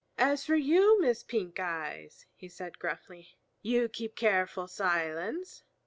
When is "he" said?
2.35-2.47